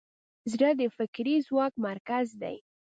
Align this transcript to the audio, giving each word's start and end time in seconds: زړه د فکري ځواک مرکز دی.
زړه 0.51 0.69
د 0.79 0.81
فکري 0.97 1.35
ځواک 1.47 1.73
مرکز 1.87 2.27
دی. 2.41 2.55